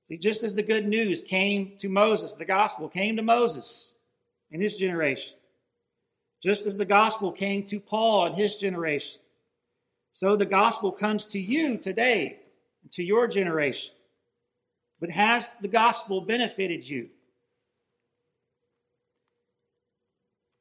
See, 0.05 0.19
just 0.19 0.45
as 0.45 0.55
the 0.55 0.63
good 0.63 0.87
news 0.87 1.23
came 1.23 1.77
to 1.79 1.89
Moses, 1.89 2.35
the 2.35 2.45
gospel 2.45 2.89
came 2.89 3.17
to 3.17 3.23
Moses 3.23 3.95
in 4.53 4.61
his 4.61 4.77
generation, 4.77 5.37
just 6.41 6.67
as 6.67 6.77
the 6.77 6.85
gospel 6.85 7.33
came 7.33 7.65
to 7.65 7.81
Paul 7.81 8.27
in 8.27 8.35
his 8.35 8.57
generation, 8.57 9.21
so 10.13 10.37
the 10.37 10.47
gospel 10.47 10.93
comes 10.93 11.27
to 11.27 11.41
you 11.41 11.77
today, 11.77 12.39
to 12.93 13.03
your 13.03 13.27
generation. 13.27 13.96
But 15.01 15.11
has 15.11 15.51
the 15.57 15.69
gospel 15.69 16.21
benefited 16.21 16.89
you? 16.89 17.11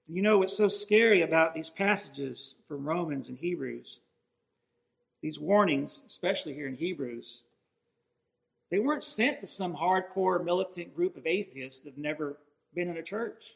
You 0.08 0.22
know 0.22 0.38
what's 0.38 0.56
so 0.56 0.68
scary 0.68 1.22
about 1.22 1.56
these 1.56 1.70
passages 1.70 2.56
from 2.68 2.86
Romans 2.86 3.30
and 3.30 3.38
Hebrews? 3.38 4.00
These 5.22 5.40
warnings, 5.40 6.04
especially 6.06 6.54
here 6.54 6.68
in 6.68 6.76
Hebrews, 6.76 7.42
they 8.70 8.80
weren't 8.80 9.04
sent 9.04 9.42
to 9.42 9.48
some 9.48 9.76
hardcore 9.76 10.44
militant 10.44 10.96
group 10.96 11.18
of 11.18 11.26
atheists 11.26 11.80
that 11.80 11.92
have 11.92 11.98
never 11.98 12.38
been 12.74 12.90
in 12.90 12.98
a 12.98 13.04
church. 13.04 13.56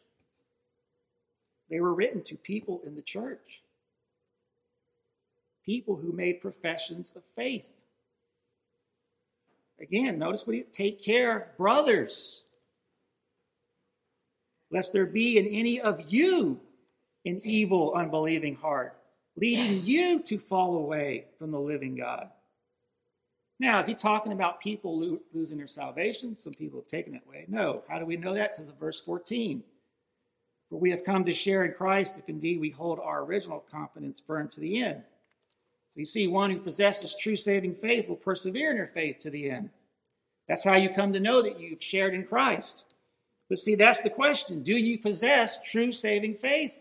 They 1.70 1.80
were 1.82 1.94
written 1.94 2.24
to 2.24 2.36
people 2.36 2.82
in 2.84 2.96
the 2.96 3.02
church, 3.02 3.62
people 5.64 5.96
who 5.96 6.12
made 6.12 6.42
professions 6.42 7.14
of 7.16 7.24
faith. 7.24 7.79
Again, 9.82 10.20
notice 10.20 10.46
what 10.46 10.56
he 10.56 10.64
take 10.64 11.04
care, 11.04 11.54
brothers, 11.58 12.44
lest 14.72 14.94
there 14.94 15.06
be 15.06 15.38
in 15.38 15.48
any 15.48 15.80
of 15.80 16.02
you 16.10 16.60
an 17.26 17.42
evil, 17.44 17.94
unbelieving 17.94 18.56
heart, 18.56 18.98
leading 19.36 19.86
you 19.86 20.20
to 20.24 20.38
fall 20.38 20.78
away 20.78 21.26
from 21.38 21.52
the 21.52 21.60
living 21.60 21.96
God. 21.96 22.30
Now, 23.60 23.80
is 23.80 23.88
he 23.88 23.94
talking 23.94 24.32
about 24.32 24.62
people 24.62 25.00
lo- 25.00 25.20
losing 25.34 25.58
their 25.58 25.68
salvation? 25.68 26.38
Some 26.38 26.54
people 26.54 26.80
have 26.80 26.88
taken 26.88 27.14
it 27.14 27.24
away. 27.28 27.46
No. 27.50 27.84
How 27.90 28.00
do 28.00 28.06
we 28.06 28.16
know 28.16 28.34
that? 28.34 28.56
Because 28.56 28.70
of 28.70 28.80
verse 28.80 29.02
14. 29.02 29.64
For 30.70 30.80
we 30.80 30.92
have 30.92 31.04
come 31.04 31.26
to 31.26 31.34
share 31.34 31.66
in 31.66 31.74
Christ 31.74 32.18
if 32.18 32.30
indeed 32.30 32.60
we 32.60 32.70
hold 32.70 33.00
our 33.00 33.24
original 33.24 33.64
confidence 33.72 34.22
firm 34.26 34.48
to 34.50 34.60
the 34.62 34.82
end. 34.82 35.04
You 36.00 36.06
see, 36.06 36.28
one 36.28 36.50
who 36.50 36.60
possesses 36.60 37.14
true 37.14 37.36
saving 37.36 37.76
faith 37.76 38.08
will 38.08 38.16
persevere 38.16 38.72
in 38.72 38.78
her 38.78 38.90
faith 38.94 39.20
to 39.20 39.30
the 39.30 39.50
end. 39.50 39.70
That's 40.48 40.64
how 40.64 40.76
you 40.76 40.90
come 40.90 41.12
to 41.12 41.20
know 41.20 41.42
that 41.42 41.60
you've 41.60 41.84
shared 41.84 42.14
in 42.14 42.24
Christ. 42.24 42.86
But 43.50 43.60
see, 43.60 43.76
that's 43.76 44.00
the 44.00 44.10
question. 44.10 44.64
Do 44.64 44.78
you 44.78 44.98
possess 44.98 45.62
true 45.62 45.92
saving 45.92 46.36
faith? 46.36 46.80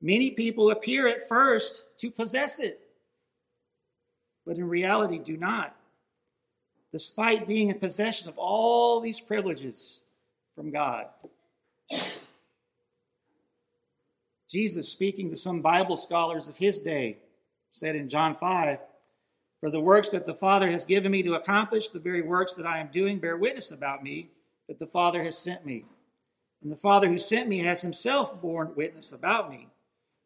Many 0.00 0.30
people 0.30 0.70
appear 0.70 1.08
at 1.08 1.28
first 1.28 1.84
to 1.98 2.10
possess 2.10 2.58
it, 2.58 2.80
but 4.46 4.56
in 4.56 4.66
reality 4.66 5.18
do 5.18 5.36
not, 5.36 5.76
despite 6.90 7.46
being 7.46 7.68
in 7.68 7.78
possession 7.78 8.30
of 8.30 8.38
all 8.38 8.98
these 8.98 9.20
privileges 9.20 10.00
from 10.54 10.70
God. 10.70 11.08
Jesus, 14.48 14.88
speaking 14.88 15.28
to 15.28 15.36
some 15.36 15.60
Bible 15.60 15.98
scholars 15.98 16.48
of 16.48 16.56
his 16.56 16.78
day, 16.78 17.18
said 17.70 17.96
in 17.96 18.08
John 18.08 18.34
5 18.34 18.78
For 19.60 19.70
the 19.70 19.80
works 19.80 20.10
that 20.10 20.26
the 20.26 20.34
Father 20.34 20.70
has 20.70 20.84
given 20.84 21.12
me 21.12 21.22
to 21.22 21.34
accomplish, 21.34 21.88
the 21.88 21.98
very 21.98 22.22
works 22.22 22.54
that 22.54 22.66
I 22.66 22.78
am 22.78 22.88
doing, 22.88 23.18
bear 23.18 23.36
witness 23.36 23.70
about 23.70 24.02
me 24.02 24.30
that 24.68 24.78
the 24.78 24.86
Father 24.86 25.22
has 25.22 25.36
sent 25.36 25.64
me. 25.64 25.84
And 26.62 26.70
the 26.70 26.76
Father 26.76 27.08
who 27.08 27.18
sent 27.18 27.48
me 27.48 27.58
has 27.58 27.82
himself 27.82 28.40
borne 28.40 28.72
witness 28.74 29.12
about 29.12 29.50
me. 29.50 29.68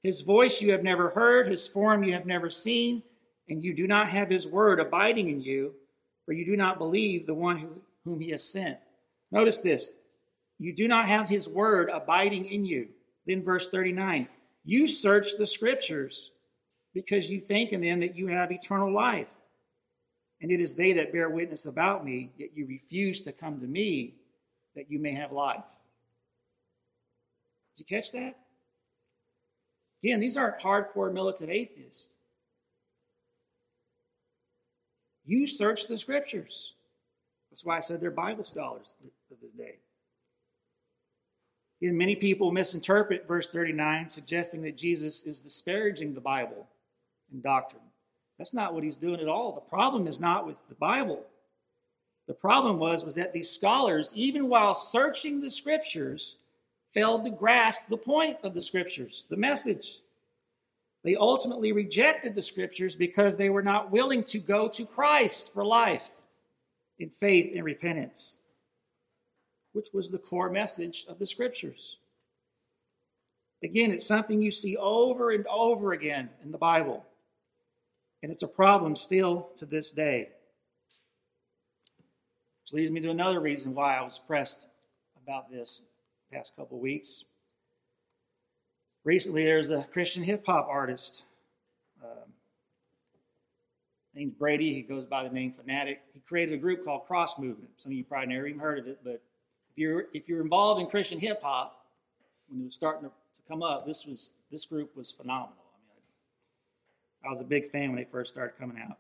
His 0.02 0.22
voice 0.22 0.60
you 0.60 0.72
have 0.72 0.82
never 0.82 1.10
heard, 1.10 1.46
his 1.46 1.68
form 1.68 2.02
you 2.02 2.12
have 2.14 2.26
never 2.26 2.50
seen, 2.50 3.02
and 3.48 3.62
you 3.62 3.74
do 3.74 3.86
not 3.86 4.08
have 4.08 4.30
his 4.30 4.48
word 4.48 4.80
abiding 4.80 5.28
in 5.28 5.40
you, 5.40 5.74
for 6.24 6.32
you 6.32 6.44
do 6.44 6.56
not 6.56 6.78
believe 6.78 7.26
the 7.26 7.34
one 7.34 7.58
who, 7.58 7.82
whom 8.04 8.20
he 8.20 8.30
has 8.30 8.42
sent. 8.42 8.78
Notice 9.30 9.58
this 9.58 9.92
you 10.58 10.74
do 10.74 10.88
not 10.88 11.06
have 11.06 11.28
his 11.28 11.48
word 11.48 11.90
abiding 11.92 12.46
in 12.46 12.64
you. 12.64 12.88
Then, 13.26 13.42
verse 13.42 13.68
39 13.68 14.28
you 14.64 14.86
search 14.86 15.36
the 15.36 15.46
scriptures 15.46 16.30
because 16.94 17.30
you 17.30 17.40
think 17.40 17.72
in 17.72 17.80
them 17.80 18.00
that 18.00 18.16
you 18.16 18.28
have 18.28 18.52
eternal 18.52 18.92
life. 18.92 19.30
And 20.40 20.50
it 20.50 20.60
is 20.60 20.74
they 20.74 20.92
that 20.94 21.12
bear 21.12 21.30
witness 21.30 21.66
about 21.66 22.04
me, 22.04 22.32
yet 22.36 22.50
you 22.54 22.66
refuse 22.66 23.22
to 23.22 23.32
come 23.32 23.60
to 23.60 23.66
me 23.66 24.14
that 24.74 24.90
you 24.90 24.98
may 24.98 25.12
have 25.12 25.32
life. 25.32 25.64
Did 27.76 27.88
you 27.88 27.96
catch 27.96 28.12
that? 28.12 28.34
Again, 30.02 30.20
these 30.20 30.36
aren't 30.36 30.60
hardcore 30.60 31.12
militant 31.12 31.50
atheists. 31.50 32.14
You 35.24 35.46
search 35.46 35.86
the 35.86 35.96
scriptures. 35.96 36.72
That's 37.50 37.64
why 37.64 37.76
I 37.76 37.80
said 37.80 38.00
they're 38.00 38.10
Bible 38.10 38.44
scholars 38.44 38.94
of 39.30 39.38
his 39.40 39.52
day. 39.52 39.76
And 41.80 41.96
many 41.96 42.16
people 42.16 42.50
misinterpret 42.50 43.28
verse 43.28 43.48
39, 43.48 44.08
suggesting 44.08 44.62
that 44.62 44.76
Jesus 44.76 45.24
is 45.24 45.40
disparaging 45.40 46.14
the 46.14 46.20
Bible 46.20 46.66
and 47.32 47.42
doctrine. 47.42 47.82
That's 48.38 48.54
not 48.54 48.74
what 48.74 48.84
he's 48.84 48.96
doing 48.96 49.20
at 49.20 49.28
all. 49.28 49.52
The 49.52 49.60
problem 49.60 50.06
is 50.06 50.20
not 50.20 50.46
with 50.46 50.66
the 50.68 50.74
Bible. 50.74 51.24
The 52.26 52.34
problem 52.34 52.78
was, 52.78 53.04
was 53.04 53.16
that 53.16 53.32
these 53.32 53.50
scholars, 53.50 54.12
even 54.14 54.48
while 54.48 54.74
searching 54.74 55.40
the 55.40 55.50
scriptures, 55.50 56.36
failed 56.92 57.24
to 57.24 57.30
grasp 57.30 57.88
the 57.88 57.96
point 57.96 58.38
of 58.42 58.54
the 58.54 58.62
scriptures, 58.62 59.26
the 59.28 59.36
message. 59.36 59.98
They 61.04 61.16
ultimately 61.16 61.72
rejected 61.72 62.34
the 62.34 62.42
scriptures 62.42 62.94
because 62.94 63.36
they 63.36 63.50
were 63.50 63.62
not 63.62 63.90
willing 63.90 64.22
to 64.24 64.38
go 64.38 64.68
to 64.68 64.86
Christ 64.86 65.52
for 65.52 65.64
life 65.64 66.10
in 66.98 67.10
faith 67.10 67.52
and 67.54 67.64
repentance, 67.64 68.36
which 69.72 69.88
was 69.92 70.10
the 70.10 70.18
core 70.18 70.50
message 70.50 71.04
of 71.08 71.18
the 71.18 71.26
scriptures. 71.26 71.96
Again, 73.64 73.90
it's 73.90 74.06
something 74.06 74.42
you 74.42 74.50
see 74.50 74.76
over 74.76 75.30
and 75.30 75.46
over 75.46 75.92
again 75.92 76.30
in 76.42 76.52
the 76.52 76.58
Bible, 76.58 77.04
and 78.22 78.30
it's 78.30 78.42
a 78.42 78.48
problem 78.48 78.94
still 78.96 79.50
to 79.56 79.66
this 79.66 79.90
day. 79.90 80.28
Which 82.62 82.72
leads 82.72 82.90
me 82.90 83.00
to 83.00 83.10
another 83.10 83.40
reason 83.40 83.74
why 83.74 83.96
I 83.96 84.02
was 84.02 84.18
pressed 84.18 84.66
about 85.22 85.50
this 85.50 85.82
past 86.32 86.54
couple 86.56 86.78
weeks. 86.78 87.24
Recently, 89.04 89.44
there's 89.44 89.70
a 89.70 89.82
Christian 89.92 90.22
hip 90.22 90.46
hop 90.46 90.68
artist 90.68 91.24
um, 92.02 92.32
named 94.14 94.38
Brady. 94.38 94.72
He 94.74 94.82
goes 94.82 95.04
by 95.04 95.24
the 95.24 95.30
name 95.30 95.52
Phanatik. 95.52 95.98
He 96.14 96.20
created 96.20 96.54
a 96.54 96.58
group 96.58 96.84
called 96.84 97.06
Cross 97.06 97.38
Movement. 97.38 97.70
Some 97.78 97.90
of 97.90 97.98
you 97.98 98.04
probably 98.04 98.32
never 98.32 98.46
even 98.46 98.60
heard 98.60 98.78
of 98.78 98.86
it, 98.86 99.00
but 99.02 99.20
if 99.70 99.76
you're 99.78 100.04
if 100.12 100.28
you're 100.28 100.42
involved 100.42 100.80
in 100.80 100.86
Christian 100.86 101.18
hip 101.18 101.42
hop, 101.42 101.84
when 102.48 102.60
it 102.60 102.64
was 102.64 102.74
starting 102.74 103.08
to, 103.08 103.08
to, 103.08 103.48
come 103.48 103.62
up, 103.62 103.86
this 103.86 104.06
was 104.06 104.34
this 104.52 104.64
group 104.64 104.96
was 104.96 105.10
phenomenal. 105.10 105.61
I 107.24 107.28
was 107.28 107.40
a 107.40 107.44
big 107.44 107.70
fan 107.70 107.90
when 107.90 107.96
they 107.96 108.10
first 108.10 108.32
started 108.32 108.58
coming 108.58 108.82
out. 108.82 108.98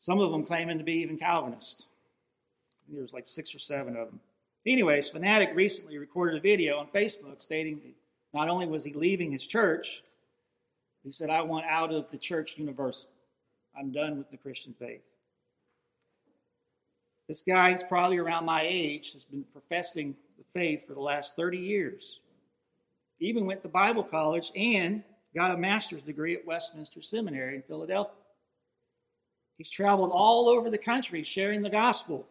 Some 0.00 0.20
of 0.20 0.32
them 0.32 0.44
claiming 0.44 0.78
to 0.78 0.84
be 0.84 0.94
even 0.94 1.18
Calvinist. 1.18 1.86
There 2.88 3.02
was 3.02 3.12
like 3.12 3.26
six 3.26 3.54
or 3.54 3.58
seven 3.58 3.96
of 3.96 4.08
them. 4.08 4.20
Anyways, 4.66 5.10
Phanatik 5.10 5.54
recently 5.54 5.98
recorded 5.98 6.36
a 6.36 6.40
video 6.40 6.78
on 6.78 6.88
Facebook 6.88 7.40
stating 7.40 7.76
that 7.76 7.94
not 8.34 8.48
only 8.48 8.66
was 8.66 8.84
he 8.84 8.92
leaving 8.92 9.30
his 9.30 9.46
church, 9.46 10.02
he 11.02 11.10
said, 11.10 11.30
I 11.30 11.42
want 11.42 11.66
out 11.66 11.92
of 11.92 12.10
the 12.10 12.18
church 12.18 12.58
universal. 12.58 13.10
I'm 13.78 13.90
done 13.90 14.18
with 14.18 14.30
the 14.30 14.36
Christian 14.36 14.74
faith. 14.78 15.08
This 17.26 17.42
guy 17.42 17.70
is 17.70 17.82
probably 17.82 18.18
around 18.18 18.44
my 18.44 18.62
age, 18.64 19.12
has 19.12 19.24
been 19.24 19.44
professing 19.52 20.16
the 20.36 20.44
faith 20.52 20.86
for 20.86 20.94
the 20.94 21.00
last 21.00 21.36
30 21.36 21.58
years. 21.58 22.20
Even 23.20 23.46
went 23.46 23.62
to 23.62 23.68
Bible 23.68 24.02
college 24.02 24.50
and 24.56 25.02
got 25.34 25.52
a 25.52 25.56
master's 25.56 26.02
degree 26.02 26.34
at 26.34 26.46
Westminster 26.46 27.00
Seminary 27.02 27.56
in 27.56 27.62
Philadelphia. 27.62 28.14
He's 29.56 29.70
traveled 29.70 30.10
all 30.12 30.48
over 30.48 30.70
the 30.70 30.78
country 30.78 31.22
sharing 31.22 31.62
the 31.62 31.70
gospel 31.70 32.26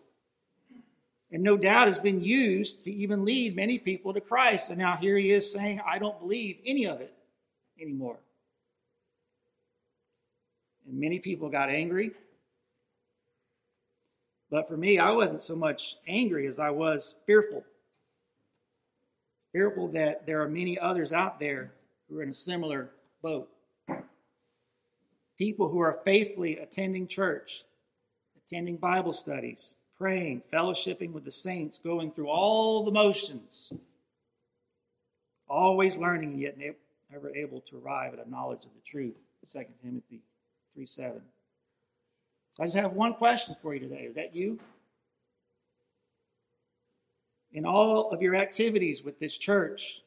and 1.31 1.43
no 1.43 1.57
doubt 1.57 1.87
has 1.87 1.99
been 1.99 2.21
used 2.21 2.83
to 2.83 2.91
even 2.91 3.23
lead 3.23 3.55
many 3.55 3.77
people 3.77 4.13
to 4.13 4.21
Christ. 4.21 4.69
And 4.69 4.79
now 4.79 4.97
here 4.97 5.17
he 5.17 5.31
is 5.31 5.51
saying, 5.51 5.79
I 5.85 5.99
don't 5.99 6.19
believe 6.19 6.57
any 6.65 6.87
of 6.87 7.01
it 7.01 7.13
anymore. 7.79 8.17
And 10.87 10.99
many 10.99 11.19
people 11.19 11.49
got 11.49 11.69
angry. 11.69 12.11
But 14.49 14.67
for 14.67 14.75
me, 14.75 14.97
I 14.97 15.11
wasn't 15.11 15.43
so 15.43 15.55
much 15.55 15.97
angry 16.07 16.47
as 16.47 16.57
I 16.57 16.71
was 16.71 17.13
fearful. 17.27 17.63
Fearful 19.51 19.89
that 19.89 20.25
there 20.25 20.41
are 20.41 20.49
many 20.49 20.79
others 20.79 21.13
out 21.13 21.39
there 21.39 21.71
who 22.09 22.19
are 22.19 22.23
in 22.23 22.29
a 22.29 22.33
similar 22.33 22.91
boat. 23.21 23.49
People 25.37 25.69
who 25.69 25.79
are 25.79 25.99
faithfully 26.03 26.57
attending 26.57 27.07
church, 27.07 27.63
attending 28.43 28.77
Bible 28.77 29.13
studies, 29.13 29.73
praying, 29.97 30.41
fellowshipping 30.51 31.11
with 31.11 31.23
the 31.23 31.31
saints, 31.31 31.77
going 31.77 32.11
through 32.11 32.27
all 32.27 32.83
the 32.83 32.91
motions, 32.91 33.71
always 35.47 35.97
learning 35.97 36.31
and 36.31 36.41
yet 36.41 36.57
never 37.11 37.33
able 37.35 37.61
to 37.61 37.77
arrive 37.77 38.13
at 38.13 38.25
a 38.25 38.29
knowledge 38.29 38.65
of 38.65 38.71
the 38.73 38.81
truth. 38.85 39.19
2 39.51 39.63
Timothy 39.83 40.21
3 40.75 40.85
7. 40.85 41.21
So 42.51 42.63
I 42.63 42.65
just 42.65 42.77
have 42.77 42.93
one 42.93 43.13
question 43.13 43.55
for 43.61 43.73
you 43.73 43.79
today. 43.79 44.03
Is 44.03 44.15
that 44.15 44.35
you? 44.35 44.59
In 47.51 47.65
all 47.65 48.11
of 48.11 48.21
your 48.21 48.35
activities 48.35 49.03
with 49.03 49.19
this 49.19 49.37
church, 49.37 50.01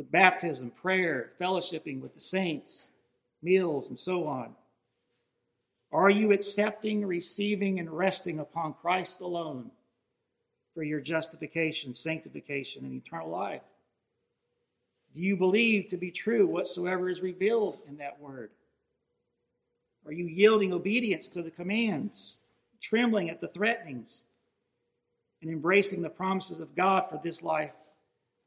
with 0.00 0.10
baptism, 0.10 0.70
prayer, 0.70 1.30
fellowshipping 1.38 2.00
with 2.00 2.14
the 2.14 2.20
saints, 2.20 2.88
meals, 3.42 3.90
and 3.90 3.98
so 3.98 4.26
on, 4.26 4.54
are 5.92 6.08
you 6.08 6.32
accepting, 6.32 7.04
receiving, 7.04 7.78
and 7.78 7.90
resting 7.90 8.38
upon 8.38 8.72
Christ 8.72 9.20
alone 9.20 9.72
for 10.72 10.82
your 10.82 11.00
justification, 11.02 11.92
sanctification, 11.92 12.86
and 12.86 12.94
eternal 12.94 13.28
life? 13.28 13.60
Do 15.12 15.20
you 15.20 15.36
believe 15.36 15.88
to 15.88 15.98
be 15.98 16.10
true 16.10 16.46
whatsoever 16.46 17.10
is 17.10 17.20
revealed 17.20 17.82
in 17.86 17.98
that 17.98 18.18
word? 18.18 18.52
Are 20.06 20.12
you 20.12 20.24
yielding 20.24 20.72
obedience 20.72 21.28
to 21.28 21.42
the 21.42 21.50
commands, 21.50 22.38
trembling 22.80 23.28
at 23.28 23.42
the 23.42 23.48
threatenings, 23.48 24.24
and 25.42 25.50
embracing 25.50 26.00
the 26.00 26.08
promises 26.08 26.60
of 26.60 26.74
God 26.74 27.02
for 27.02 27.20
this 27.22 27.42
life 27.42 27.74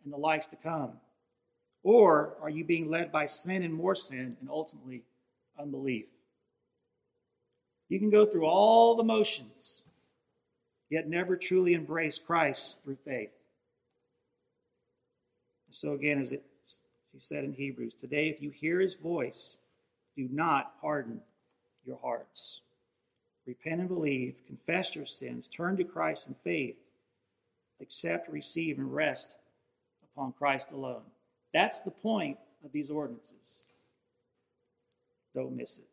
and 0.04 0.12
the 0.12 0.18
life 0.18 0.50
to 0.50 0.56
come? 0.56 0.94
Or 1.84 2.36
are 2.42 2.50
you 2.50 2.64
being 2.64 2.90
led 2.90 3.12
by 3.12 3.26
sin 3.26 3.62
and 3.64 3.74
more 3.74 3.96
sin 3.96 4.38
and 4.40 4.50
ultimately 4.50 5.04
unbelief? 5.60 6.06
You 7.90 8.00
can 8.00 8.10
go 8.10 8.26
through 8.26 8.46
all 8.46 8.96
the 8.96 9.04
motions, 9.04 9.84
yet 10.90 11.08
never 11.08 11.36
truly 11.36 11.74
embrace 11.74 12.18
Christ 12.18 12.78
through 12.84 12.98
faith. 13.06 13.32
So, 15.70 15.94
again, 15.94 16.20
as, 16.20 16.32
it, 16.32 16.44
as 16.64 16.82
he 17.12 17.20
said 17.20 17.44
in 17.44 17.54
Hebrews, 17.54 17.96
today, 17.96 18.30
if 18.30 18.42
you 18.42 18.52
hear 18.52 18.80
his 18.80 18.94
voice, 18.96 19.58
do 20.16 20.30
not 20.32 20.74
harden 20.82 21.20
your 21.86 22.00
hearts. 22.02 22.62
Repent 23.46 23.82
and 23.82 23.90
believe, 23.90 24.36
confess 24.48 24.96
your 24.96 25.06
sins, 25.06 25.48
turn 25.48 25.76
to 25.78 25.84
Christ 25.84 26.28
in 26.28 26.36
faith, 26.44 26.78
accept, 27.82 28.30
receive, 28.30 28.78
and 28.78 28.94
rest 28.94 29.36
upon 30.04 30.32
Christ 30.32 30.72
alone. 30.72 31.02
That's 31.54 31.80
the 31.80 31.92
point 31.92 32.38
of 32.66 32.72
these 32.72 32.90
ordinances. 32.90 33.66
Don't 35.36 35.56
miss 35.56 35.80
it. 35.80 35.86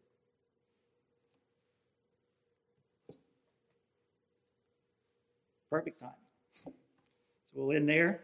Perfect 5.70 6.00
time. 6.00 6.10
So 6.52 6.72
we'll 7.54 7.76
end 7.76 7.88
there. 7.88 8.22